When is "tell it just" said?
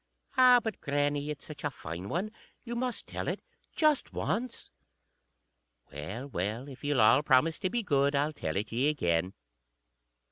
3.05-4.11